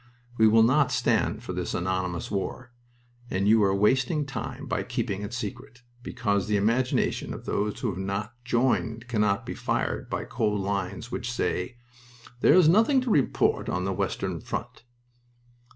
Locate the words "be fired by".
9.45-10.23